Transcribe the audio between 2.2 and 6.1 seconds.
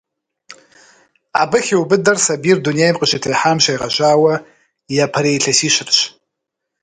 сабийр дунейм къыщытехьам щегъэжьауэ япэрей илъэсищырщ.